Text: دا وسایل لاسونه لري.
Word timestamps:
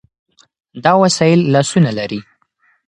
دا 0.83 0.91
وسایل 1.03 1.39
لاسونه 1.53 1.89
لري. 1.99 2.19